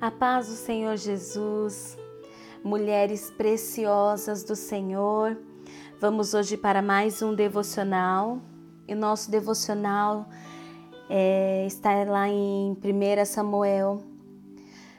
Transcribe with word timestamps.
A 0.00 0.10
paz 0.10 0.48
do 0.48 0.54
Senhor 0.54 0.96
Jesus, 0.96 1.98
mulheres 2.64 3.30
preciosas 3.32 4.42
do 4.42 4.56
Senhor, 4.56 5.36
vamos 6.00 6.32
hoje 6.32 6.56
para 6.56 6.80
mais 6.80 7.20
um 7.20 7.34
devocional. 7.34 8.40
E 8.88 8.94
o 8.94 8.96
nosso 8.96 9.30
devocional 9.30 10.26
é, 11.06 11.66
está 11.66 12.02
lá 12.04 12.26
em 12.30 12.72
1 12.72 13.26
Samuel, 13.26 14.02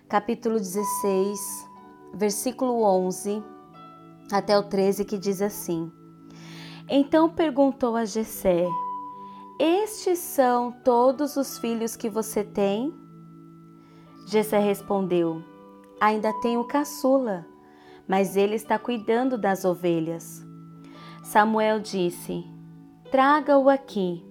capítulo 0.08 0.60
16, 0.60 1.40
versículo 2.14 2.84
11 2.84 3.42
até 4.32 4.56
o 4.56 4.62
13, 4.62 5.04
que 5.04 5.18
diz 5.18 5.42
assim: 5.42 5.92
Então 6.88 7.28
perguntou 7.28 7.96
a 7.96 8.06
Jessé: 8.06 8.68
Estes 9.60 10.20
são 10.20 10.72
todos 10.72 11.38
os 11.38 11.58
filhos 11.58 11.96
que 11.96 12.08
você 12.08 12.44
tem? 12.44 13.02
Jessé 14.32 14.60
respondeu: 14.60 15.44
Ainda 16.00 16.32
tenho 16.40 16.64
caçula, 16.64 17.46
mas 18.08 18.38
ele 18.38 18.56
está 18.56 18.80
cuidando 18.80 19.38
das 19.38 19.66
ovelhas. 19.66 20.42
Samuel 21.22 21.82
disse: 21.82 22.46
Traga-o 23.12 23.68
aqui. 23.68 24.26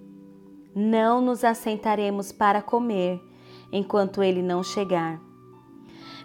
Não 0.73 1.21
nos 1.21 1.43
assentaremos 1.43 2.31
para 2.31 2.63
comer 2.63 3.21
enquanto 3.71 4.23
ele 4.23 4.41
não 4.41 4.63
chegar. 4.63 5.21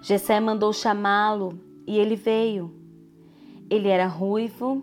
Jessé 0.01 0.41
mandou 0.41 0.73
chamá-lo 0.73 1.61
e 1.87 1.99
ele 1.99 2.17
veio. 2.17 2.75
Ele 3.69 3.89
era 3.89 4.07
ruivo, 4.07 4.83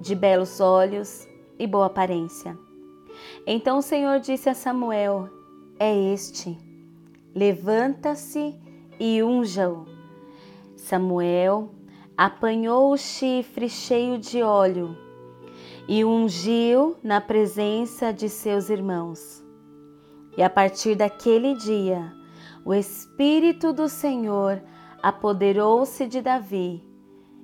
de 0.00 0.16
belos 0.16 0.58
olhos 0.58 1.28
e 1.56 1.64
boa 1.64 1.86
aparência. 1.86 2.58
Então 3.46 3.78
o 3.78 3.82
Senhor 3.82 4.18
disse 4.18 4.48
a 4.48 4.54
Samuel: 4.54 5.28
É 5.78 5.96
este 6.12 6.63
levanta-se 7.34 8.54
e 8.98 9.22
unja-o. 9.22 9.86
Samuel 10.76 11.70
apanhou 12.16 12.92
o 12.92 12.96
chifre 12.96 13.68
cheio 13.68 14.18
de 14.18 14.42
óleo 14.42 14.96
e 15.88 16.04
ungiu 16.04 16.96
na 17.02 17.20
presença 17.20 18.12
de 18.12 18.28
seus 18.28 18.70
irmãos. 18.70 19.42
E 20.36 20.42
a 20.42 20.50
partir 20.50 20.94
daquele 20.94 21.54
dia, 21.54 22.12
o 22.64 22.72
Espírito 22.74 23.72
do 23.72 23.88
Senhor 23.88 24.62
apoderou-se 25.02 26.06
de 26.06 26.20
Davi 26.22 26.82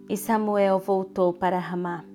e 0.08 0.16
Samuel 0.16 0.78
voltou 0.78 1.32
para 1.32 1.58
Ramá. 1.58 2.09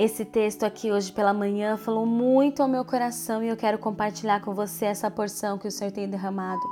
Esse 0.00 0.24
texto 0.24 0.62
aqui 0.62 0.90
hoje 0.90 1.12
pela 1.12 1.34
manhã 1.34 1.76
falou 1.76 2.06
muito 2.06 2.62
ao 2.62 2.68
meu 2.68 2.82
coração 2.86 3.44
e 3.44 3.48
eu 3.48 3.56
quero 3.56 3.78
compartilhar 3.78 4.40
com 4.40 4.54
você 4.54 4.86
essa 4.86 5.10
porção 5.10 5.58
que 5.58 5.68
o 5.68 5.70
Senhor 5.70 5.92
tem 5.92 6.08
derramado. 6.08 6.62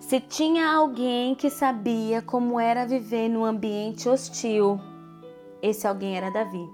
Se 0.00 0.20
tinha 0.20 0.70
alguém 0.70 1.34
que 1.34 1.48
sabia 1.48 2.20
como 2.20 2.60
era 2.60 2.84
viver 2.84 3.30
num 3.30 3.42
ambiente 3.42 4.06
hostil, 4.06 4.78
esse 5.62 5.86
alguém 5.86 6.14
era 6.14 6.30
Davi. 6.30 6.68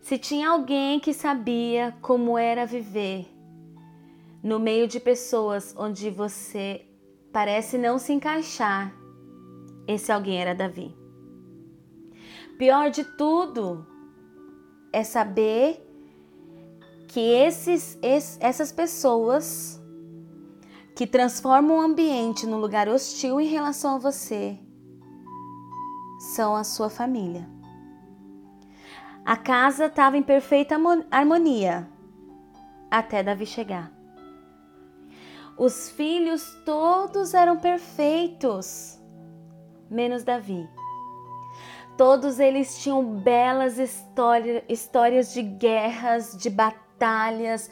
Se 0.00 0.18
tinha 0.18 0.50
alguém 0.50 1.00
que 1.00 1.12
sabia 1.12 1.96
como 2.00 2.38
era 2.38 2.64
viver 2.64 3.26
no 4.40 4.60
meio 4.60 4.86
de 4.86 5.00
pessoas 5.00 5.74
onde 5.76 6.10
você 6.10 6.86
parece 7.32 7.76
não 7.76 7.98
se 7.98 8.12
encaixar, 8.12 8.94
esse 9.88 10.12
alguém 10.12 10.40
era 10.40 10.54
Davi. 10.54 11.03
Pior 12.58 12.90
de 12.90 13.04
tudo 13.04 13.86
é 14.92 15.02
saber 15.02 15.84
que 17.08 17.20
esses, 17.20 17.98
esses, 18.02 18.38
essas 18.40 18.70
pessoas 18.70 19.80
que 20.94 21.06
transformam 21.06 21.78
o 21.78 21.80
ambiente 21.80 22.46
num 22.46 22.58
lugar 22.58 22.88
hostil 22.88 23.40
em 23.40 23.46
relação 23.46 23.96
a 23.96 23.98
você 23.98 24.58
são 26.34 26.54
a 26.54 26.62
sua 26.62 26.88
família. 26.88 27.48
A 29.24 29.36
casa 29.36 29.86
estava 29.86 30.16
em 30.16 30.22
perfeita 30.22 30.76
harmonia 31.10 31.88
até 32.90 33.22
Davi 33.22 33.46
chegar. 33.46 33.92
Os 35.56 35.90
filhos 35.90 36.54
todos 36.64 37.32
eram 37.32 37.56
perfeitos, 37.58 39.00
menos 39.90 40.24
Davi. 40.24 40.68
Todos 41.96 42.40
eles 42.40 42.78
tinham 42.82 43.04
belas 43.04 43.78
história, 43.78 44.64
histórias 44.68 45.32
de 45.32 45.42
guerras, 45.42 46.36
de 46.36 46.50
batalhas. 46.50 47.70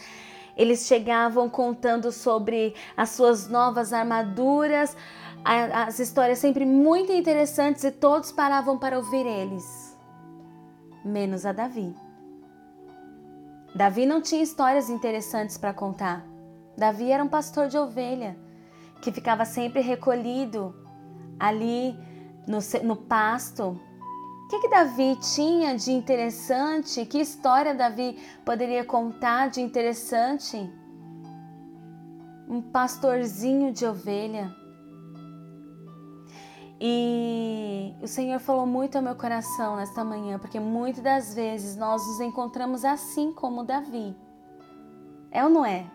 Eles 0.56 0.86
chegavam 0.86 1.48
contando 1.50 2.12
sobre 2.12 2.74
as 2.96 3.10
suas 3.10 3.48
novas 3.48 3.92
armaduras, 3.92 4.96
as 5.44 5.98
histórias 5.98 6.38
sempre 6.38 6.64
muito 6.64 7.10
interessantes 7.10 7.82
e 7.82 7.90
todos 7.90 8.30
paravam 8.30 8.78
para 8.78 8.96
ouvir 8.96 9.26
eles, 9.26 9.98
menos 11.04 11.44
a 11.44 11.52
Davi. 11.52 11.92
Davi 13.74 14.06
não 14.06 14.20
tinha 14.20 14.42
histórias 14.42 14.88
interessantes 14.88 15.56
para 15.56 15.72
contar. 15.72 16.24
Davi 16.76 17.10
era 17.10 17.24
um 17.24 17.28
pastor 17.28 17.68
de 17.68 17.78
ovelha 17.78 18.36
que 19.00 19.10
ficava 19.10 19.44
sempre 19.44 19.80
recolhido 19.80 20.74
ali 21.40 21.98
no, 22.46 22.58
no 22.84 22.96
pasto, 22.96 23.80
que, 24.52 24.60
que 24.60 24.68
Davi 24.68 25.16
tinha 25.16 25.74
de 25.74 25.92
interessante? 25.92 27.06
Que 27.06 27.20
história 27.20 27.74
Davi 27.74 28.18
poderia 28.44 28.84
contar 28.84 29.48
de 29.48 29.62
interessante? 29.62 30.70
Um 32.46 32.60
pastorzinho 32.60 33.72
de 33.72 33.86
ovelha. 33.86 34.54
E 36.78 37.94
o 38.02 38.06
Senhor 38.06 38.38
falou 38.40 38.66
muito 38.66 38.96
ao 38.96 39.02
meu 39.02 39.14
coração 39.14 39.76
nesta 39.76 40.04
manhã, 40.04 40.38
porque 40.38 40.60
muitas 40.60 41.02
das 41.02 41.34
vezes 41.34 41.74
nós 41.76 42.06
nos 42.06 42.20
encontramos 42.20 42.84
assim 42.84 43.32
como 43.32 43.64
Davi. 43.64 44.14
É 45.30 45.42
ou 45.42 45.48
não 45.48 45.64
é? 45.64 45.86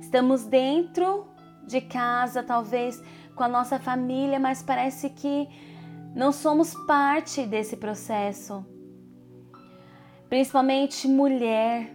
Estamos 0.00 0.44
dentro 0.44 1.26
de 1.66 1.82
casa, 1.82 2.42
talvez 2.42 3.02
com 3.34 3.42
a 3.42 3.48
nossa 3.48 3.78
família, 3.78 4.38
mas 4.38 4.62
parece 4.62 5.10
que 5.10 5.46
não 6.14 6.30
somos 6.30 6.74
parte 6.86 7.44
desse 7.44 7.76
processo. 7.76 8.64
Principalmente 10.28 11.08
mulher, 11.08 11.92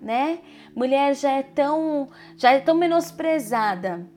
né? 0.00 0.38
Mulher 0.74 1.14
já 1.14 1.32
é 1.32 1.42
tão, 1.42 2.08
já 2.36 2.52
é 2.52 2.60
tão 2.60 2.76
menosprezada. 2.76 4.08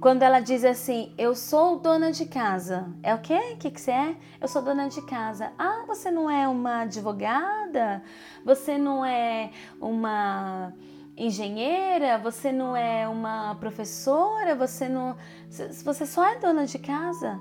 Quando 0.00 0.22
ela 0.22 0.38
diz 0.38 0.64
assim, 0.64 1.12
eu 1.18 1.34
sou 1.34 1.80
dona 1.80 2.12
de 2.12 2.26
casa. 2.26 2.94
É 3.02 3.12
o 3.12 3.18
quê? 3.18 3.54
O 3.54 3.56
que, 3.56 3.72
que 3.72 3.80
você 3.80 3.90
é? 3.90 4.16
Eu 4.40 4.46
sou 4.46 4.62
dona 4.62 4.88
de 4.88 5.02
casa. 5.02 5.52
Ah, 5.58 5.82
você 5.88 6.08
não 6.08 6.30
é 6.30 6.46
uma 6.46 6.82
advogada? 6.82 8.00
Você 8.44 8.78
não 8.78 9.04
é 9.04 9.50
uma 9.80 10.72
engenheira? 11.16 12.16
Você 12.18 12.52
não 12.52 12.76
é 12.76 13.08
uma 13.08 13.56
professora? 13.56 14.54
Você 14.54 14.88
não. 14.88 15.16
Você 15.48 16.06
só 16.06 16.24
é 16.24 16.38
dona 16.38 16.64
de 16.64 16.78
casa 16.78 17.40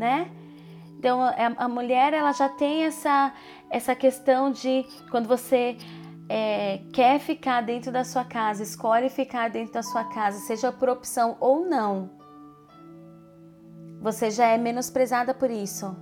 né? 0.00 0.30
Então 0.98 1.20
a, 1.58 1.68
mulher 1.68 2.12
ela 2.12 2.32
já 2.32 2.48
tem 2.48 2.84
essa 2.84 3.32
essa 3.70 3.94
questão 3.94 4.50
de 4.50 4.84
quando 5.10 5.28
você 5.28 5.76
é, 6.28 6.80
quer 6.92 7.18
ficar 7.20 7.60
dentro 7.62 7.92
da 7.92 8.02
sua 8.02 8.24
casa, 8.24 8.62
escolhe 8.62 9.08
ficar 9.08 9.50
dentro 9.50 9.74
da 9.74 9.82
sua 9.82 10.04
casa, 10.04 10.38
seja 10.38 10.72
por 10.72 10.88
opção 10.88 11.36
ou 11.38 11.64
não, 11.64 12.10
você 14.00 14.30
já 14.30 14.46
é 14.46 14.58
menosprezada 14.58 15.34
por 15.34 15.50
isso. 15.50 15.94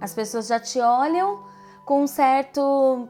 As 0.00 0.12
pessoas 0.12 0.48
já 0.48 0.60
te 0.60 0.80
olham 0.80 1.44
com 1.84 2.02
um 2.02 2.06
certo 2.06 3.08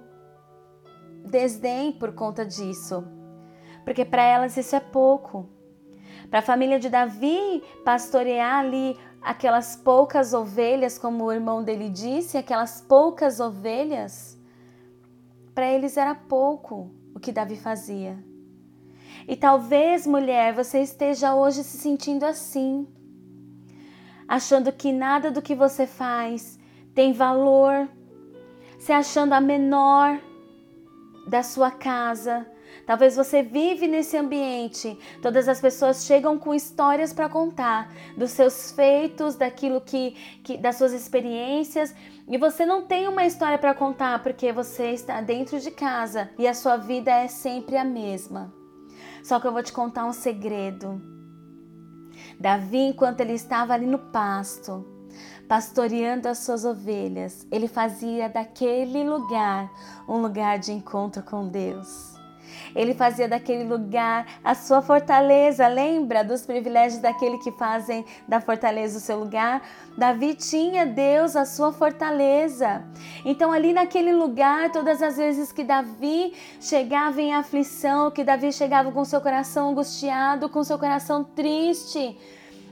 desdém 1.25 1.92
por 1.92 2.12
conta 2.14 2.44
disso, 2.44 3.04
porque 3.84 4.04
para 4.04 4.22
elas 4.22 4.56
isso 4.56 4.76
é 4.76 4.81
pouco. 4.81 5.49
Para 6.31 6.40
a 6.40 6.43
família 6.43 6.78
de 6.78 6.88
Davi 6.88 7.62
pastorear 7.84 8.58
ali 8.58 8.96
aquelas 9.26 9.75
poucas 9.75 10.32
ovelhas, 10.32 10.96
como 10.96 11.25
o 11.25 11.32
irmão 11.32 11.61
dele 11.61 11.90
disse, 11.90 12.38
aquelas 12.38 12.81
poucas 12.81 13.40
ovelhas, 13.40 14.38
para 15.52 15.67
eles 15.67 15.96
era 15.96 16.14
pouco 16.14 16.93
o 17.12 17.19
que 17.19 17.32
Davi 17.32 17.56
fazia. 17.56 18.17
E 19.26 19.34
talvez, 19.34 20.06
mulher, 20.06 20.55
você 20.55 20.78
esteja 20.81 21.34
hoje 21.34 21.64
se 21.64 21.76
sentindo 21.76 22.25
assim, 22.25 22.87
achando 24.28 24.70
que 24.70 24.93
nada 24.93 25.28
do 25.28 25.43
que 25.43 25.56
você 25.56 25.88
faz 25.88 26.56
tem 26.94 27.12
valor, 27.12 27.88
se 28.78 28.93
achando 28.93 29.32
a 29.32 29.40
menor 29.40 30.20
da 31.26 31.43
sua 31.43 31.73
casa, 31.73 32.46
Talvez 32.87 33.17
você 33.17 33.43
vive 33.43 33.88
nesse 33.88 34.17
ambiente, 34.17 34.97
todas 35.21 35.49
as 35.49 35.61
pessoas 35.61 36.05
chegam 36.05 36.38
com 36.38 36.55
histórias 36.55 37.12
para 37.12 37.29
contar 37.29 37.93
dos 38.17 38.31
seus 38.31 38.71
feitos, 38.71 39.35
daquilo 39.35 39.81
que, 39.81 40.12
que 40.44 40.56
das 40.56 40.77
suas 40.77 40.93
experiências, 40.93 41.93
e 42.29 42.38
você 42.38 42.65
não 42.65 42.87
tem 42.87 43.09
uma 43.09 43.27
história 43.27 43.59
para 43.59 43.75
contar 43.75 44.23
porque 44.23 44.53
você 44.53 44.93
está 44.93 45.21
dentro 45.21 45.59
de 45.59 45.73
casa 45.73 46.31
e 46.38 46.47
a 46.47 46.55
sua 46.55 46.77
vida 46.77 47.11
é 47.11 47.27
sempre 47.27 47.77
a 47.77 47.85
mesma. 47.85 48.55
Só 49.25 49.41
que 49.41 49.49
eu 49.49 49.53
vou 49.53 49.62
te 49.65 49.73
contar 49.73 50.05
um 50.05 50.12
segredo. 50.12 51.03
Davi, 52.38 52.79
enquanto 52.79 53.21
ele 53.21 53.33
estava 53.33 53.75
ali 53.75 53.87
no 53.87 53.99
pasto, 53.99 54.87
pastoreando 55.49 56.29
as 56.29 56.38
suas 56.38 56.65
ovelhas, 56.65 57.47
ele 57.50 57.67
fazia 57.67 58.29
daquele 58.29 59.03
lugar 59.03 59.73
um 60.09 60.19
lugar 60.19 60.61
de 60.61 60.73
encontro 60.73 61.23
com 61.25 61.49
Deus. 61.49 62.15
Ele 62.76 62.93
fazia 62.94 63.26
daquele 63.26 63.64
lugar 63.64 64.26
a 64.44 64.55
sua 64.55 64.82
fortaleza. 64.82 65.67
Lembra 65.67 66.23
dos 66.23 66.44
privilégios 66.44 67.00
daquele 67.00 67.38
que 67.38 67.50
fazem 67.52 68.05
da 68.28 68.40
fortaleza 68.40 68.99
o 68.99 69.00
seu 69.00 69.19
lugar? 69.19 69.62
Davi 69.96 70.34
tinha 70.34 70.84
Deus 70.84 71.34
a 71.34 71.46
sua 71.46 71.73
fortaleza. 71.73 72.84
Então, 73.25 73.50
ali 73.50 73.73
naquele 73.73 74.12
lugar, 74.12 74.70
todas 74.70 75.02
as 75.02 75.17
vezes 75.17 75.50
que 75.50 75.64
Davi 75.64 76.34
chegava 76.61 77.20
em 77.20 77.34
aflição, 77.34 78.11
que 78.11 78.23
Davi 78.23 78.52
chegava 78.52 78.93
com 78.93 79.05
seu 79.05 79.23
coração 79.23 79.70
angustiado, 79.70 80.50
com 80.50 80.62
seu 80.62 80.78
coração 80.78 81.25
triste, 81.25 82.19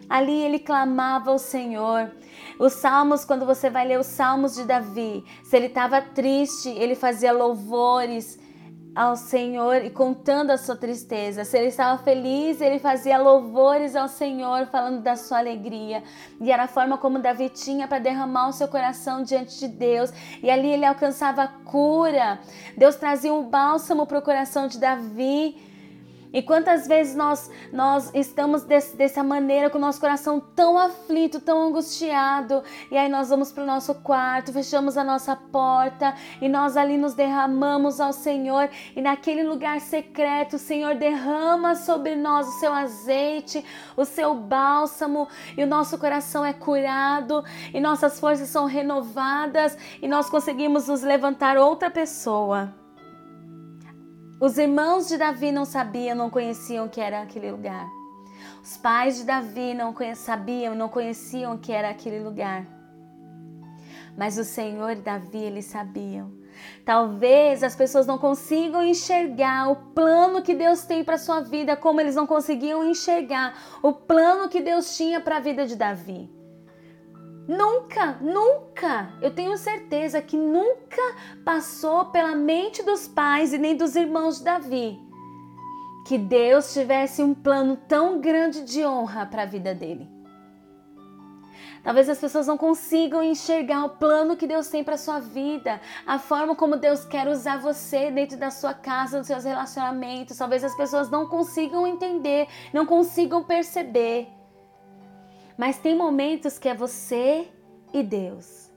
ali 0.08 0.42
ele 0.42 0.58
clamava 0.58 1.30
ao 1.30 1.38
Senhor. 1.38 2.12
Os 2.58 2.74
salmos, 2.74 3.24
quando 3.24 3.46
você 3.46 3.70
vai 3.70 3.86
ler 3.88 3.98
os 3.98 4.06
salmos 4.06 4.54
de 4.54 4.64
Davi, 4.64 5.24
se 5.42 5.56
ele 5.56 5.66
estava 5.66 6.02
triste, 6.02 6.68
ele 6.68 6.94
fazia 6.94 7.32
louvores 7.32 8.38
ao 8.94 9.16
Senhor 9.16 9.84
e 9.84 9.90
contando 9.90 10.50
a 10.50 10.58
sua 10.58 10.76
tristeza. 10.76 11.44
Se 11.44 11.58
ele 11.58 11.68
estava 11.68 12.00
feliz, 12.02 12.60
ele 12.60 12.78
fazia 12.78 13.18
louvores 13.18 13.96
ao 13.96 14.06
Senhor, 14.06 14.66
falando 14.66 15.02
da 15.02 15.16
sua 15.16 15.38
alegria. 15.38 16.02
E 16.40 16.52
era 16.52 16.64
a 16.64 16.68
forma 16.68 16.96
como 16.96 17.18
Davi 17.18 17.48
tinha 17.48 17.88
para 17.88 17.98
derramar 17.98 18.48
o 18.48 18.52
seu 18.52 18.68
coração 18.68 19.22
diante 19.22 19.58
de 19.58 19.68
Deus. 19.68 20.12
E 20.42 20.50
ali 20.50 20.68
ele 20.68 20.84
alcançava 20.84 21.42
a 21.42 21.48
cura. 21.48 22.38
Deus 22.76 22.94
trazia 22.94 23.34
um 23.34 23.42
bálsamo 23.42 24.06
para 24.06 24.18
o 24.18 24.22
coração 24.22 24.68
de 24.68 24.78
Davi 24.78 25.73
e 26.34 26.42
quantas 26.42 26.88
vezes 26.88 27.14
nós, 27.14 27.48
nós 27.72 28.10
estamos 28.12 28.64
desse, 28.64 28.96
dessa 28.96 29.22
maneira, 29.22 29.70
com 29.70 29.78
o 29.78 29.80
nosso 29.80 30.00
coração 30.00 30.40
tão 30.40 30.76
aflito, 30.76 31.40
tão 31.40 31.62
angustiado, 31.62 32.60
e 32.90 32.96
aí 32.98 33.08
nós 33.08 33.28
vamos 33.28 33.52
para 33.52 33.62
o 33.62 33.66
nosso 33.66 33.94
quarto, 33.94 34.52
fechamos 34.52 34.98
a 34.98 35.04
nossa 35.04 35.36
porta 35.36 36.12
e 36.42 36.48
nós 36.48 36.76
ali 36.76 36.98
nos 36.98 37.14
derramamos 37.14 38.00
ao 38.00 38.12
Senhor, 38.12 38.68
e 38.96 39.00
naquele 39.00 39.44
lugar 39.44 39.80
secreto, 39.80 40.56
o 40.56 40.58
Senhor 40.58 40.96
derrama 40.96 41.76
sobre 41.76 42.16
nós 42.16 42.48
o 42.48 42.58
seu 42.58 42.72
azeite, 42.72 43.64
o 43.96 44.04
seu 44.04 44.34
bálsamo, 44.34 45.28
e 45.56 45.62
o 45.62 45.68
nosso 45.68 45.96
coração 45.98 46.44
é 46.44 46.52
curado, 46.52 47.44
e 47.72 47.80
nossas 47.80 48.18
forças 48.18 48.48
são 48.48 48.66
renovadas, 48.66 49.78
e 50.02 50.08
nós 50.08 50.28
conseguimos 50.28 50.88
nos 50.88 51.02
levantar 51.02 51.56
outra 51.56 51.88
pessoa. 51.88 52.83
Os 54.44 54.58
irmãos 54.58 55.08
de 55.08 55.16
Davi 55.16 55.50
não 55.50 55.64
sabiam, 55.64 56.14
não 56.14 56.28
conheciam 56.28 56.86
que 56.86 57.00
era 57.00 57.22
aquele 57.22 57.50
lugar. 57.50 57.88
Os 58.62 58.76
pais 58.76 59.16
de 59.16 59.24
Davi 59.24 59.72
não 59.72 59.94
sabiam, 60.14 60.74
não 60.74 60.86
conheciam 60.86 61.56
que 61.56 61.72
era 61.72 61.88
aquele 61.88 62.20
lugar. 62.20 62.66
Mas 64.14 64.36
o 64.36 64.44
Senhor 64.44 64.90
e 64.90 64.96
Davi, 64.96 65.38
eles 65.38 65.64
sabiam. 65.64 66.30
Talvez 66.84 67.62
as 67.62 67.74
pessoas 67.74 68.06
não 68.06 68.18
consigam 68.18 68.82
enxergar 68.82 69.70
o 69.70 69.76
plano 69.94 70.42
que 70.42 70.54
Deus 70.54 70.84
tem 70.84 71.02
para 71.02 71.16
sua 71.16 71.40
vida, 71.40 71.74
como 71.74 72.02
eles 72.02 72.14
não 72.14 72.26
conseguiam 72.26 72.86
enxergar 72.86 73.58
o 73.82 73.94
plano 73.94 74.50
que 74.50 74.60
Deus 74.60 74.94
tinha 74.94 75.22
para 75.22 75.38
a 75.38 75.40
vida 75.40 75.66
de 75.66 75.74
Davi. 75.74 76.30
Nunca, 77.46 78.18
nunca, 78.20 79.12
eu 79.20 79.34
tenho 79.34 79.56
certeza 79.58 80.22
que 80.22 80.36
nunca 80.36 81.02
passou 81.44 82.06
pela 82.06 82.34
mente 82.34 82.82
dos 82.82 83.06
pais 83.06 83.52
e 83.52 83.58
nem 83.58 83.76
dos 83.76 83.94
irmãos 83.94 84.38
de 84.38 84.44
Davi 84.44 85.04
que 86.04 86.18
Deus 86.18 86.72
tivesse 86.72 87.22
um 87.22 87.34
plano 87.34 87.76
tão 87.88 88.20
grande 88.20 88.62
de 88.62 88.84
honra 88.84 89.24
para 89.24 89.42
a 89.42 89.46
vida 89.46 89.74
dele. 89.74 90.06
Talvez 91.82 92.08
as 92.08 92.18
pessoas 92.18 92.46
não 92.46 92.56
consigam 92.56 93.22
enxergar 93.22 93.84
o 93.84 93.90
plano 93.90 94.36
que 94.36 94.46
Deus 94.46 94.68
tem 94.68 94.82
para 94.82 94.96
sua 94.96 95.18
vida, 95.18 95.80
a 96.06 96.18
forma 96.18 96.54
como 96.54 96.76
Deus 96.76 97.04
quer 97.04 97.28
usar 97.28 97.58
você 97.58 98.10
dentro 98.10 98.38
da 98.38 98.50
sua 98.50 98.72
casa, 98.72 99.18
nos 99.18 99.26
seus 99.26 99.44
relacionamentos. 99.44 100.38
Talvez 100.38 100.64
as 100.64 100.74
pessoas 100.74 101.10
não 101.10 101.26
consigam 101.26 101.86
entender, 101.86 102.48
não 102.72 102.86
consigam 102.86 103.44
perceber. 103.44 104.33
Mas 105.56 105.78
tem 105.78 105.96
momentos 105.96 106.58
que 106.58 106.68
é 106.68 106.74
você 106.74 107.48
e 107.92 108.02
Deus. 108.02 108.70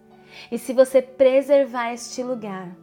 E 0.52 0.58
se 0.58 0.74
você 0.74 1.02
preservar 1.02 1.94
este 1.94 2.22
lugar, 2.22 2.76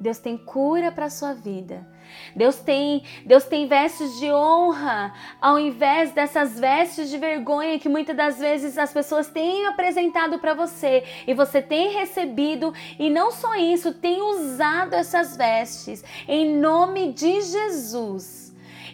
Deus 0.00 0.18
tem 0.18 0.36
cura 0.36 0.92
para 0.92 1.08
sua 1.08 1.32
vida. 1.32 1.86
Deus 2.34 2.56
tem, 2.56 3.02
Deus 3.24 3.44
tem 3.44 3.66
vestes 3.66 4.18
de 4.18 4.30
honra, 4.30 5.12
ao 5.40 5.58
invés 5.58 6.12
dessas 6.12 6.58
vestes 6.58 7.10
de 7.10 7.18
vergonha 7.18 7.78
que 7.78 7.88
muitas 7.88 8.16
das 8.16 8.38
vezes 8.38 8.78
as 8.78 8.92
pessoas 8.92 9.28
têm 9.28 9.66
apresentado 9.66 10.38
para 10.38 10.54
você 10.54 11.02
e 11.26 11.34
você 11.34 11.60
tem 11.60 11.92
recebido 11.92 12.72
e 12.98 13.10
não 13.10 13.32
só 13.32 13.56
isso, 13.56 13.92
tem 13.92 14.22
usado 14.22 14.94
essas 14.94 15.36
vestes 15.36 16.04
em 16.28 16.56
nome 16.56 17.12
de 17.12 17.40
Jesus. 17.40 18.45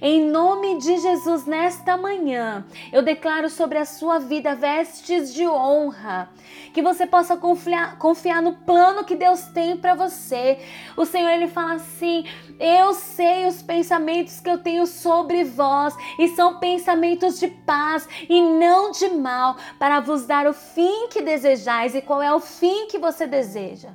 Em 0.05 0.21
nome 0.21 0.79
de 0.79 0.99
Jesus, 0.99 1.47
nesta 1.47 1.97
manhã, 1.97 2.67
eu 2.93 3.03
declaro 3.03 3.49
sobre 3.49 3.79
a 3.79 3.85
sua 3.85 4.19
vida 4.19 4.53
vestes 4.53 5.33
de 5.33 5.47
honra, 5.47 6.29
que 6.75 6.83
você 6.83 7.07
possa 7.07 7.37
confiar, 7.37 7.97
confiar 7.99 8.43
no 8.43 8.53
plano 8.53 9.05
que 9.05 9.15
Deus 9.15 9.43
tem 9.55 9.77
para 9.77 9.95
você. 9.95 10.59
O 10.97 11.05
Senhor 11.05 11.29
ele 11.29 11.47
fala 11.47 11.75
assim: 11.75 12.25
Eu 12.59 12.95
sei 12.95 13.47
os 13.47 13.63
pensamentos 13.63 14.41
que 14.41 14.51
eu 14.51 14.59
tenho 14.59 14.89
sobre 14.89 15.45
vós, 15.45 15.95
e 16.19 16.27
são 16.31 16.59
pensamentos 16.59 17.39
de 17.39 17.47
paz 17.47 18.09
e 18.29 18.43
não 18.43 18.91
de 18.91 19.09
mal, 19.09 19.57
para 19.79 20.01
vos 20.01 20.27
dar 20.27 20.49
o 20.49 20.53
fim 20.53 21.07
que 21.11 21.23
desejais. 21.23 21.95
E 21.95 22.03
qual 22.03 22.21
é 22.21 22.35
o 22.35 22.41
fim 22.41 22.89
que 22.89 22.99
você 22.99 23.25
deseja? 23.25 23.91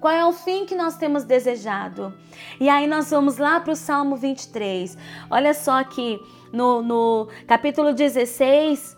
Qual 0.00 0.14
é 0.14 0.24
o 0.24 0.32
fim 0.32 0.64
que 0.64 0.74
nós 0.74 0.96
temos 0.96 1.24
desejado? 1.24 2.14
E 2.58 2.70
aí 2.70 2.86
nós 2.86 3.10
vamos 3.10 3.36
lá 3.36 3.60
para 3.60 3.74
o 3.74 3.76
Salmo 3.76 4.16
23. 4.16 4.96
Olha 5.30 5.52
só 5.52 5.78
aqui 5.78 6.18
no, 6.50 6.80
no 6.80 7.28
capítulo 7.46 7.92
16, 7.92 8.96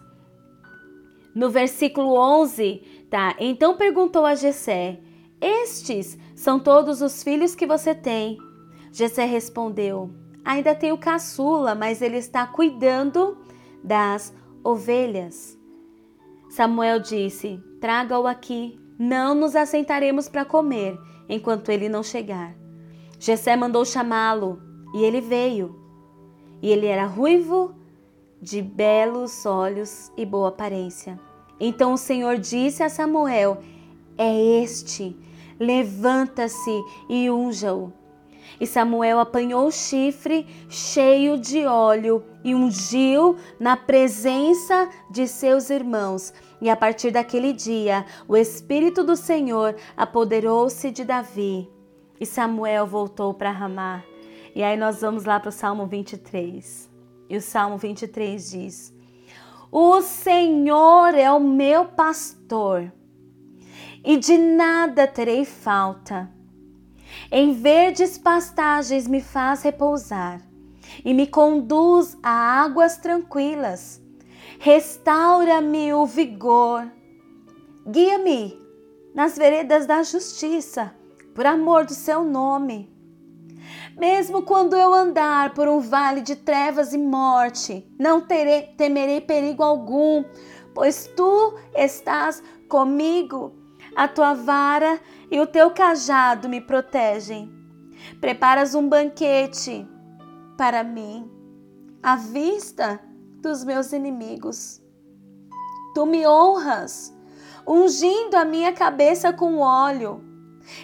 no 1.34 1.50
versículo 1.50 2.14
11, 2.16 3.06
tá? 3.10 3.34
Então 3.40 3.76
perguntou 3.76 4.24
a 4.24 4.36
Jessé: 4.36 5.00
Estes 5.40 6.16
são 6.36 6.60
todos 6.60 7.02
os 7.02 7.20
filhos 7.24 7.56
que 7.56 7.66
você 7.66 7.96
tem? 7.96 8.38
Jessé 8.92 9.24
respondeu: 9.24 10.08
Ainda 10.44 10.72
tenho 10.72 10.96
caçula, 10.96 11.74
mas 11.74 12.00
ele 12.00 12.18
está 12.18 12.46
cuidando 12.46 13.38
das 13.82 14.32
ovelhas. 14.62 15.58
Samuel 16.48 17.00
disse: 17.00 17.60
Traga-o 17.80 18.24
aqui 18.24 18.80
não 19.02 19.34
nos 19.34 19.56
assentaremos 19.56 20.28
para 20.28 20.44
comer 20.44 20.96
enquanto 21.28 21.70
ele 21.70 21.88
não 21.88 22.04
chegar. 22.04 22.54
Jessé 23.18 23.56
mandou 23.56 23.84
chamá-lo 23.84 24.62
e 24.94 25.02
ele 25.02 25.20
veio. 25.20 25.76
E 26.62 26.70
ele 26.70 26.86
era 26.86 27.04
ruivo, 27.04 27.74
de 28.40 28.62
belos 28.62 29.44
olhos 29.44 30.12
e 30.16 30.24
boa 30.24 30.50
aparência. 30.50 31.18
Então 31.58 31.94
o 31.94 31.98
Senhor 31.98 32.38
disse 32.38 32.84
a 32.84 32.88
Samuel: 32.88 33.58
É 34.16 34.62
este, 34.62 35.16
levanta-se 35.58 36.84
e 37.08 37.28
unja-o. 37.28 37.92
E 38.60 38.66
Samuel 38.68 39.18
apanhou 39.18 39.66
o 39.66 39.72
chifre 39.72 40.46
cheio 40.68 41.36
de 41.36 41.66
óleo 41.66 42.22
e 42.44 42.54
ungiu 42.54 43.36
na 43.58 43.76
presença 43.76 44.88
de 45.10 45.26
seus 45.26 45.70
irmãos. 45.70 46.32
E 46.62 46.70
a 46.70 46.76
partir 46.76 47.10
daquele 47.10 47.52
dia, 47.52 48.06
o 48.28 48.36
Espírito 48.36 49.02
do 49.02 49.16
Senhor 49.16 49.74
apoderou-se 49.96 50.92
de 50.92 51.04
Davi. 51.04 51.68
E 52.20 52.24
Samuel 52.24 52.86
voltou 52.86 53.34
para 53.34 53.50
Ramá. 53.50 54.04
E 54.54 54.62
aí 54.62 54.76
nós 54.76 55.00
vamos 55.00 55.24
lá 55.24 55.40
para 55.40 55.48
o 55.48 55.52
Salmo 55.52 55.86
23. 55.86 56.88
E 57.28 57.36
o 57.36 57.40
Salmo 57.40 57.78
23 57.78 58.50
diz: 58.50 58.94
O 59.72 60.00
Senhor 60.02 61.16
é 61.16 61.32
o 61.32 61.40
meu 61.40 61.86
pastor, 61.86 62.92
e 64.04 64.16
de 64.16 64.38
nada 64.38 65.08
terei 65.08 65.44
falta. 65.44 66.30
Em 67.28 67.54
verdes 67.54 68.16
pastagens 68.16 69.08
me 69.08 69.20
faz 69.20 69.62
repousar 69.62 70.40
e 71.04 71.12
me 71.12 71.26
conduz 71.26 72.16
a 72.22 72.30
águas 72.30 72.98
tranquilas. 72.98 74.01
Restaura-me 74.64 75.92
o 75.92 76.06
vigor. 76.06 76.88
Guia-me 77.84 78.56
nas 79.12 79.36
veredas 79.36 79.86
da 79.86 80.04
justiça, 80.04 80.94
por 81.34 81.44
amor 81.44 81.84
do 81.84 81.94
seu 81.94 82.22
nome. 82.22 82.88
Mesmo 83.98 84.42
quando 84.42 84.76
eu 84.76 84.94
andar 84.94 85.52
por 85.52 85.66
um 85.66 85.80
vale 85.80 86.20
de 86.20 86.36
trevas 86.36 86.92
e 86.92 86.98
morte, 86.98 87.84
não 87.98 88.20
terei, 88.20 88.68
temerei 88.76 89.20
perigo 89.20 89.64
algum, 89.64 90.24
pois 90.72 91.10
tu 91.16 91.58
estás 91.74 92.40
comigo. 92.68 93.52
A 93.96 94.06
tua 94.06 94.32
vara 94.32 95.00
e 95.28 95.40
o 95.40 95.46
teu 95.48 95.72
cajado 95.72 96.48
me 96.48 96.60
protegem. 96.60 97.52
Preparas 98.20 98.76
um 98.76 98.88
banquete 98.88 99.84
para 100.56 100.84
mim, 100.84 101.28
à 102.00 102.14
vista 102.14 103.00
dos 103.42 103.64
meus 103.64 103.92
inimigos. 103.92 104.80
Tu 105.94 106.06
me 106.06 106.26
honras, 106.26 107.12
ungindo 107.66 108.36
a 108.36 108.44
minha 108.44 108.72
cabeça 108.72 109.32
com 109.32 109.58
óleo 109.58 110.24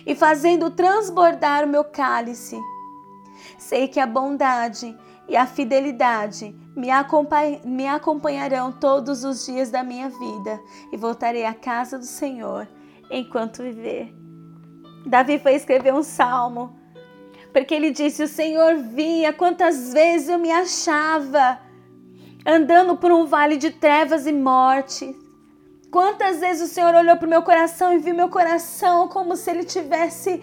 e 0.05 0.15
fazendo 0.15 0.71
transbordar 0.71 1.65
o 1.65 1.69
meu 1.69 1.85
cálice. 1.85 2.59
Sei 3.57 3.89
que 3.89 4.01
a 4.01 4.07
bondade 4.07 4.95
e 5.29 5.37
a 5.37 5.47
fidelidade 5.47 6.55
me, 6.75 6.91
acompanh 6.91 7.61
me 7.65 7.87
acompanharão 7.87 8.73
todos 8.73 9.25
os 9.25 9.47
dias 9.47 9.71
da 9.71 9.83
minha 9.83 10.09
vida 10.09 10.61
e 10.93 10.97
voltarei 10.97 11.45
à 11.45 11.55
casa 11.55 11.99
do 11.99 12.05
Senhor 12.05 12.69
enquanto 13.11 13.63
viver. 13.63 14.13
Davi 15.07 15.39
foi 15.39 15.55
escrever 15.55 15.95
um 15.95 16.03
salmo, 16.03 16.77
porque 17.53 17.75
ele 17.75 17.91
disse: 17.91 18.23
O 18.23 18.29
Senhor 18.29 18.77
via 18.77 19.33
quantas 19.33 19.93
vezes 19.93 20.29
eu 20.29 20.39
me 20.39 20.51
achava 20.51 21.68
andando 22.49 22.97
por 22.97 23.13
um 23.13 23.27
vale 23.27 23.59
de 23.59 23.71
trevas 23.71 24.27
e 24.27 24.33
morte. 24.33 25.15
Quantas 25.91 26.41
vezes 26.41 26.71
o 26.71 26.73
Senhor 26.73 26.95
olhou 26.95 27.15
para 27.19 27.27
o 27.27 27.31
meu 27.31 27.43
coração 27.43 27.93
e 27.93 27.99
viu 27.99 28.15
meu 28.15 28.31
coração 28.31 29.07
como 29.07 29.37
se 29.37 29.51
ele 29.51 29.65
tivesse 29.65 30.43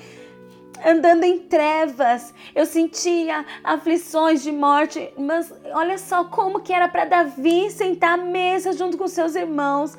andando 0.86 1.24
em 1.24 1.40
trevas. 1.40 2.32
Eu 2.54 2.68
sentia 2.68 3.44
aflições 3.64 4.44
de 4.44 4.52
morte, 4.52 5.12
mas 5.18 5.52
olha 5.74 5.98
só 5.98 6.26
como 6.26 6.60
que 6.60 6.72
era 6.72 6.88
para 6.88 7.06
Davi 7.06 7.72
sentar 7.72 8.20
à 8.20 8.22
mesa 8.22 8.74
junto 8.74 9.00
com 9.00 9.08
seus 9.08 9.34
irmãos. 9.34 9.98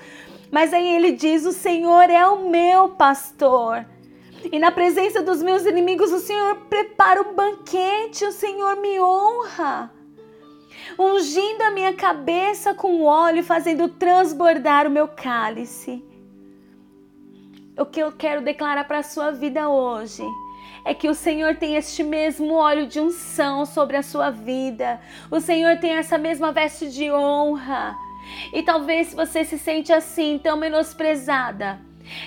Mas 0.48 0.72
aí 0.72 0.94
ele 0.94 1.10
diz: 1.10 1.44
"O 1.44 1.52
Senhor 1.52 2.08
é 2.08 2.25
o 2.25 2.48
meu 2.48 2.90
pastor". 2.90 3.84
E 4.52 4.60
na 4.60 4.70
presença 4.70 5.22
dos 5.22 5.42
meus 5.42 5.66
inimigos, 5.66 6.12
o 6.12 6.20
Senhor 6.20 6.54
prepara 6.68 7.20
um 7.20 7.34
banquete, 7.34 8.25
o 8.25 8.30
Senhor 8.30 8.76
me 8.76 9.00
honra 9.00 9.96
ungindo 10.99 11.62
a 11.62 11.71
minha 11.71 11.95
cabeça 11.95 12.75
com 12.75 13.03
óleo, 13.03 13.43
fazendo 13.43 13.88
transbordar 13.88 14.87
o 14.87 14.91
meu 14.91 15.09
cálice. 15.09 16.03
O 17.79 17.85
que 17.85 18.00
eu 18.00 18.11
quero 18.12 18.43
declarar 18.43 18.85
para 18.85 18.99
a 18.99 19.03
sua 19.03 19.31
vida 19.31 19.69
hoje 19.69 20.25
é 20.85 20.95
que 20.95 21.09
o 21.09 21.15
Senhor 21.15 21.57
tem 21.57 21.76
este 21.76 22.03
mesmo 22.03 22.55
óleo 22.55 22.87
de 22.87 23.00
unção 23.00 23.67
sobre 23.67 23.97
a 23.97 24.03
sua 24.03 24.31
vida. 24.31 25.00
O 25.31 25.41
Senhor 25.41 25.79
tem 25.79 25.93
essa 25.93 26.17
mesma 26.17 26.53
veste 26.53 26.88
de 26.91 27.11
honra. 27.11 27.97
E 28.53 28.62
talvez 28.62 29.12
você 29.12 29.45
se 29.45 29.59
sente 29.59 29.93
assim, 29.93 30.38
tão 30.38 30.57
menosprezada, 30.57 31.81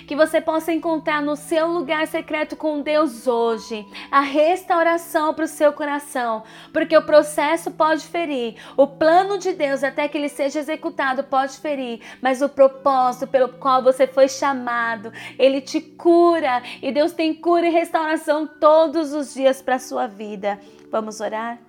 que 0.08 0.16
você 0.16 0.42
possa 0.42 0.72
encontrar 0.72 1.22
no 1.22 1.36
seu 1.36 1.68
lugar 1.68 2.08
secreto 2.08 2.56
com 2.56 2.82
Deus 2.82 3.28
hoje 3.28 3.86
a 4.12 4.22
restauração 4.22 5.34
para 5.34 5.46
o 5.46 5.48
seu 5.48 5.74
coração, 5.74 6.44
porque 6.74 6.98
o 6.98 7.06
processo 7.06 7.72
pode 7.72 8.06
ferir, 8.06 8.56
o 8.76 8.88
plano 8.88 9.38
de 9.38 9.54
Deus 9.54 9.84
até 9.84 10.08
que 10.08 10.18
ele 10.18 10.30
seja 10.30 10.60
executado 10.60 11.24
pode 11.24 11.58
ferir, 11.58 12.02
mas 12.22 12.42
o 12.42 12.50
propósito 12.50 13.28
pelo 13.28 13.50
qual 13.50 13.84
você 13.84 14.08
foi 14.08 14.28
chamado, 14.28 15.12
ele 15.38 15.62
te 15.62 15.80
cura 15.82 16.62
e 16.82 16.92
Deus 16.92 17.14
tem 17.14 17.34
cura 17.34 17.68
e 17.68 17.72
restauração 17.72 18.48
todos 18.48 19.14
os 19.14 19.34
dias 19.34 19.62
para 19.62 19.76
a 19.76 19.80
sua 19.80 20.08
vida. 20.08 20.60
Vamos 20.92 21.20
orar? 21.20 21.69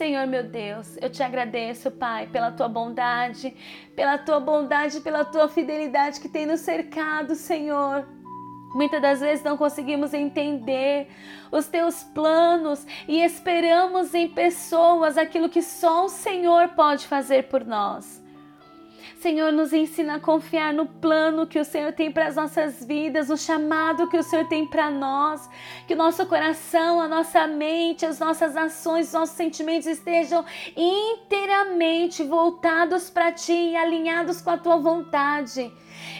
Senhor 0.00 0.26
meu 0.26 0.42
Deus, 0.42 0.96
eu 1.02 1.10
te 1.10 1.22
agradeço, 1.22 1.90
Pai, 1.90 2.26
pela 2.26 2.50
tua 2.50 2.66
bondade, 2.66 3.54
pela 3.94 4.16
tua 4.16 4.40
bondade, 4.40 4.98
pela 5.02 5.26
tua 5.26 5.46
fidelidade 5.46 6.20
que 6.20 6.26
tem 6.26 6.46
nos 6.46 6.60
cercado, 6.60 7.34
Senhor. 7.34 8.08
Muitas 8.74 9.02
das 9.02 9.20
vezes 9.20 9.44
não 9.44 9.58
conseguimos 9.58 10.14
entender 10.14 11.06
os 11.52 11.66
teus 11.66 12.02
planos 12.02 12.86
e 13.06 13.22
esperamos 13.22 14.14
em 14.14 14.26
pessoas 14.26 15.18
aquilo 15.18 15.50
que 15.50 15.60
só 15.60 16.06
o 16.06 16.08
Senhor 16.08 16.68
pode 16.68 17.06
fazer 17.06 17.50
por 17.50 17.62
nós. 17.62 18.19
Senhor, 19.20 19.52
nos 19.52 19.74
ensina 19.74 20.14
a 20.14 20.20
confiar 20.20 20.72
no 20.72 20.86
plano 20.86 21.46
que 21.46 21.58
o 21.58 21.64
Senhor 21.64 21.92
tem 21.92 22.10
para 22.10 22.26
as 22.26 22.36
nossas 22.36 22.82
vidas, 22.82 23.28
o 23.28 23.36
chamado 23.36 24.08
que 24.08 24.16
o 24.16 24.22
Senhor 24.22 24.48
tem 24.48 24.66
para 24.66 24.90
nós. 24.90 25.46
Que 25.86 25.92
o 25.92 25.96
nosso 25.96 26.24
coração, 26.24 26.98
a 26.98 27.06
nossa 27.06 27.46
mente, 27.46 28.06
as 28.06 28.18
nossas 28.18 28.56
ações, 28.56 29.08
os 29.08 29.12
nossos 29.12 29.36
sentimentos 29.36 29.86
estejam 29.86 30.42
inteiramente 30.74 32.22
voltados 32.24 33.10
para 33.10 33.30
Ti 33.30 33.52
e 33.52 33.76
alinhados 33.76 34.40
com 34.40 34.50
a 34.50 34.56
Tua 34.56 34.78
vontade 34.78 35.70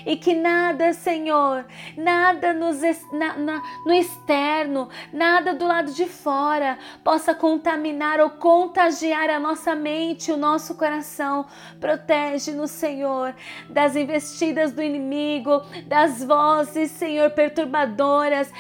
e 0.05 0.17
que 0.17 0.35
nada, 0.35 0.93
Senhor, 0.93 1.65
nada 1.97 2.53
nos, 2.53 2.81
na, 3.13 3.37
na, 3.37 3.63
no 3.85 3.93
externo, 3.93 4.89
nada 5.13 5.55
do 5.55 5.67
lado 5.67 5.93
de 5.93 6.07
fora 6.07 6.79
possa 7.05 7.35
contaminar 7.35 8.21
ou 8.21 8.31
contagiar 8.31 9.31
a 9.31 9.39
nossa 9.39 9.75
mente, 9.75 10.33
o 10.33 10.37
nosso 10.37 10.75
coração. 10.75 11.47
Protege-nos, 11.81 12.71
Senhor, 12.71 13.35
das 13.69 13.97
investidas 13.97 14.73
do 14.73 14.83
inimigo, 14.83 15.63
das 15.87 16.23
vozes, 16.23 16.91
Senhor, 16.91 17.31
perturbadoras 17.31 18.53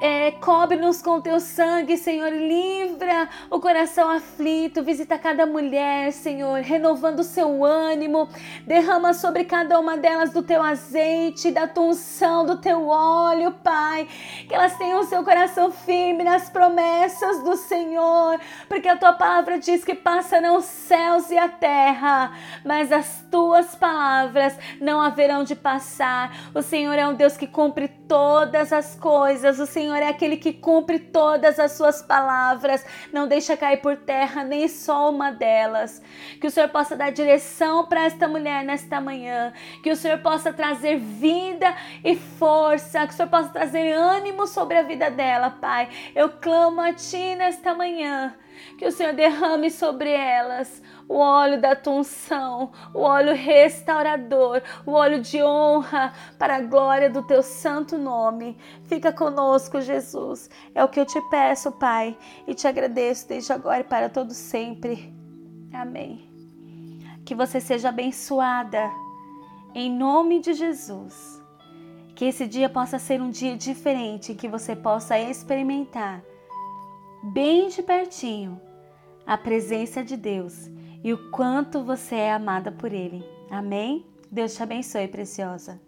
é, 0.00 0.30
cobre-nos 0.30 1.02
com 1.02 1.20
teu 1.20 1.40
sangue, 1.40 1.96
Senhor. 1.96 2.30
Livra 2.30 3.28
o 3.50 3.58
coração 3.60 4.08
aflito. 4.08 4.82
Visita 4.82 5.18
cada 5.18 5.44
mulher, 5.44 6.12
Senhor, 6.12 6.60
renovando 6.60 7.20
o 7.20 7.24
seu 7.24 7.64
ânimo. 7.64 8.28
Derrama 8.64 9.12
sobre 9.12 9.44
cada 9.44 9.78
uma 9.78 9.96
delas 9.96 10.32
do 10.32 10.42
teu 10.42 10.62
azeite, 10.62 11.50
da 11.50 11.66
tua 11.66 11.86
unção, 11.86 12.46
do 12.46 12.58
teu 12.58 12.86
óleo, 12.86 13.52
Pai. 13.64 14.06
Que 14.46 14.54
elas 14.54 14.76
tenham 14.76 15.00
o 15.00 15.04
seu 15.04 15.24
coração 15.24 15.72
firme 15.72 16.22
nas 16.22 16.48
promessas 16.48 17.42
do 17.42 17.56
Senhor. 17.56 18.38
Porque 18.68 18.88
a 18.88 18.96
tua 18.96 19.12
palavra 19.12 19.58
diz 19.58 19.84
que 19.84 19.94
passarão 19.94 20.58
os 20.58 20.64
céus 20.64 21.30
e 21.30 21.38
a 21.38 21.48
terra, 21.48 22.32
mas 22.64 22.92
as 22.92 23.24
tuas 23.30 23.74
palavras 23.74 24.56
não 24.80 25.00
haverão 25.00 25.42
de 25.42 25.56
passar. 25.56 26.50
O 26.54 26.62
Senhor 26.62 26.94
é 26.94 27.06
um 27.06 27.14
Deus 27.14 27.36
que 27.36 27.46
cumpre 27.46 27.88
todas 27.88 28.72
as 28.72 28.94
coisas. 28.94 29.58
O 29.58 29.66
Senhor 29.66 29.87
Senhor 29.88 30.02
é 30.02 30.08
aquele 30.08 30.36
que 30.36 30.52
cumpre 30.52 30.98
todas 30.98 31.58
as 31.58 31.72
suas 31.72 32.02
palavras, 32.02 32.84
não 33.10 33.26
deixa 33.26 33.56
cair 33.56 33.78
por 33.78 33.96
terra 33.96 34.44
nem 34.44 34.68
só 34.68 35.10
uma 35.10 35.30
delas. 35.30 36.02
Que 36.38 36.46
o 36.46 36.50
Senhor 36.50 36.68
possa 36.68 36.94
dar 36.94 37.10
direção 37.10 37.86
para 37.86 38.04
esta 38.04 38.28
mulher 38.28 38.62
nesta 38.64 39.00
manhã, 39.00 39.50
que 39.82 39.90
o 39.90 39.96
Senhor 39.96 40.18
possa 40.18 40.52
trazer 40.52 40.98
vida 40.98 41.74
e 42.04 42.14
força, 42.14 43.06
que 43.06 43.14
o 43.14 43.16
Senhor 43.16 43.30
possa 43.30 43.48
trazer 43.48 43.92
ânimo 43.94 44.46
sobre 44.46 44.76
a 44.76 44.82
vida 44.82 45.10
dela, 45.10 45.48
Pai. 45.48 45.88
Eu 46.14 46.28
clamo 46.28 46.82
a 46.82 46.92
Ti 46.92 47.34
nesta 47.36 47.74
manhã 47.74 48.34
que 48.76 48.86
o 48.86 48.92
Senhor 48.92 49.14
derrame 49.14 49.70
sobre 49.70 50.10
elas 50.10 50.82
o 51.08 51.16
óleo 51.16 51.58
da 51.58 51.74
tua 51.74 51.94
unção, 51.94 52.70
o 52.92 53.00
óleo 53.00 53.34
restaurador, 53.34 54.60
o 54.84 54.92
óleo 54.92 55.20
de 55.22 55.42
honra 55.42 56.12
para 56.38 56.56
a 56.56 56.60
glória 56.60 57.08
do 57.08 57.22
teu 57.22 57.42
santo 57.42 57.96
nome. 57.96 58.58
Fica 58.84 59.10
conosco, 59.10 59.80
Jesus. 59.80 60.50
É 60.74 60.84
o 60.84 60.88
que 60.88 61.00
eu 61.00 61.06
te 61.06 61.20
peço, 61.30 61.72
Pai, 61.72 62.16
e 62.46 62.54
te 62.54 62.68
agradeço 62.68 63.26
desde 63.26 63.52
agora 63.52 63.80
e 63.80 63.84
para 63.84 64.10
todo 64.10 64.34
sempre. 64.34 65.12
Amém. 65.72 66.28
Que 67.24 67.34
você 67.34 67.58
seja 67.58 67.88
abençoada 67.88 68.90
em 69.74 69.90
nome 69.90 70.40
de 70.40 70.52
Jesus. 70.52 71.42
Que 72.14 72.26
esse 72.26 72.46
dia 72.46 72.68
possa 72.68 72.98
ser 72.98 73.22
um 73.22 73.30
dia 73.30 73.56
diferente, 73.56 74.34
que 74.34 74.48
você 74.48 74.76
possa 74.76 75.18
experimentar 75.18 76.22
bem 77.22 77.68
de 77.68 77.82
pertinho 77.82 78.60
a 79.26 79.36
presença 79.36 80.02
de 80.02 80.16
Deus 80.16 80.68
e 81.02 81.12
o 81.12 81.30
quanto 81.30 81.82
você 81.82 82.14
é 82.14 82.32
amada 82.32 82.70
por 82.72 82.92
Ele. 82.92 83.24
Amém? 83.50 84.06
Deus 84.30 84.54
te 84.54 84.62
abençoe, 84.62 85.08
preciosa. 85.08 85.80